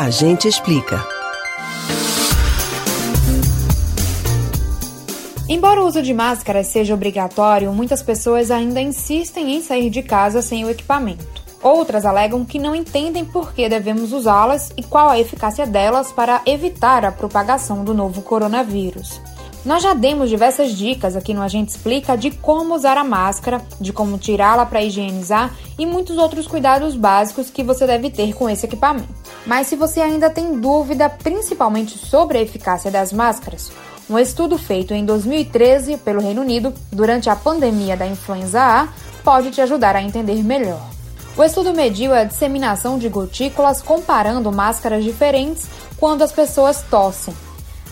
[0.00, 1.04] A gente explica.
[5.48, 10.40] Embora o uso de máscaras seja obrigatório, muitas pessoas ainda insistem em sair de casa
[10.40, 11.42] sem o equipamento.
[11.60, 16.42] Outras alegam que não entendem por que devemos usá-las e qual a eficácia delas para
[16.46, 19.20] evitar a propagação do novo coronavírus.
[19.68, 23.60] Nós já demos diversas dicas aqui no A Gente Explica de como usar a máscara,
[23.78, 28.48] de como tirá-la para higienizar e muitos outros cuidados básicos que você deve ter com
[28.48, 29.12] esse equipamento.
[29.46, 33.70] Mas se você ainda tem dúvida, principalmente sobre a eficácia das máscaras,
[34.08, 38.88] um estudo feito em 2013 pelo Reino Unido durante a pandemia da influenza A
[39.22, 40.80] pode te ajudar a entender melhor.
[41.36, 47.34] O estudo mediu a disseminação de gotículas comparando máscaras diferentes quando as pessoas tossem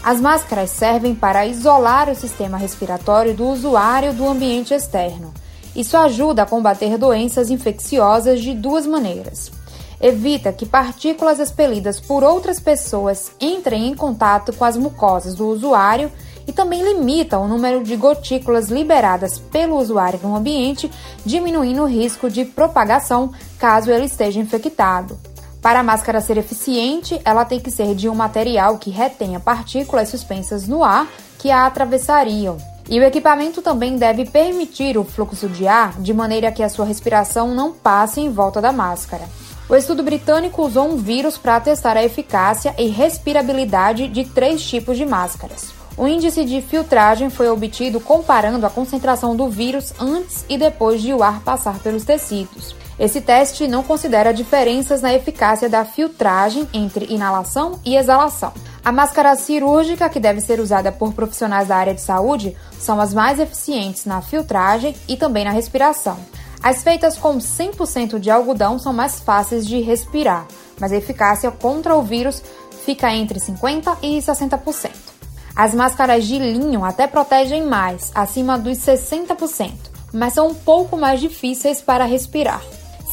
[0.03, 5.33] as máscaras servem para isolar o sistema respiratório do usuário do ambiente externo.
[5.75, 9.53] Isso ajuda a combater doenças infecciosas de duas maneiras.
[10.01, 16.13] Evita que partículas expelidas por outras pessoas entrem em contato com as mucosas do usuário
[16.47, 20.91] e também limita o número de gotículas liberadas pelo usuário no ambiente,
[21.25, 25.19] diminuindo o risco de propagação caso ele esteja infectado.
[25.67, 30.09] Para a máscara ser eficiente, ela tem que ser de um material que retenha partículas
[30.09, 31.09] suspensas no ar
[31.41, 32.57] que a atravessariam.
[32.89, 36.85] E o equipamento também deve permitir o fluxo de ar de maneira que a sua
[36.85, 39.25] respiração não passe em volta da máscara.
[39.69, 44.97] O estudo britânico usou um vírus para testar a eficácia e respirabilidade de três tipos
[44.97, 45.76] de máscaras.
[45.97, 51.15] O índice de filtragem foi obtido comparando a concentração do vírus antes e depois de
[51.15, 52.77] o ar passar pelos tecidos.
[52.99, 58.53] Esse teste não considera diferenças na eficácia da filtragem entre inalação e exalação.
[58.85, 63.15] A máscara cirúrgica, que deve ser usada por profissionais da área de saúde, são as
[63.15, 66.19] mais eficientes na filtragem e também na respiração.
[66.63, 70.47] As feitas com 100% de algodão são mais fáceis de respirar,
[70.79, 72.43] mas a eficácia contra o vírus
[72.85, 75.16] fica entre 50% e 60%.
[75.57, 79.73] As máscaras de linho até protegem mais, acima dos 60%,
[80.13, 82.61] mas são um pouco mais difíceis para respirar.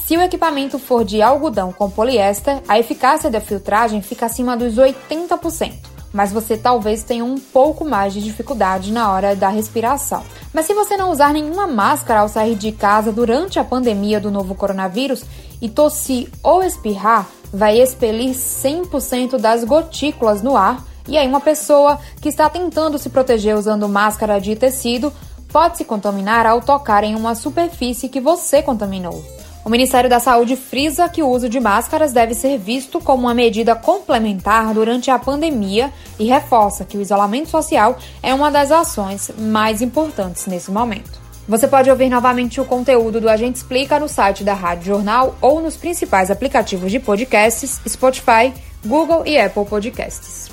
[0.06, 4.76] Se o equipamento for de algodão com poliéster, a eficácia da filtragem fica acima dos
[4.76, 5.72] 80%,
[6.12, 10.22] mas você talvez tenha um pouco mais de dificuldade na hora da respiração.
[10.54, 14.30] Mas se você não usar nenhuma máscara ao sair de casa durante a pandemia do
[14.30, 15.24] novo coronavírus
[15.62, 20.86] e tossir ou espirrar, vai expelir 100% das gotículas no ar.
[21.08, 25.12] E aí, uma pessoa que está tentando se proteger usando máscara de tecido
[25.52, 29.24] pode se contaminar ao tocar em uma superfície que você contaminou.
[29.66, 33.34] O Ministério da Saúde frisa que o uso de máscaras deve ser visto como uma
[33.34, 39.32] medida complementar durante a pandemia e reforça que o isolamento social é uma das ações
[39.38, 41.22] mais importantes nesse momento.
[41.48, 45.62] Você pode ouvir novamente o conteúdo do Agente Explica no site da Rádio Jornal ou
[45.62, 48.54] nos principais aplicativos de podcasts, Spotify,
[48.86, 50.53] Google e Apple Podcasts.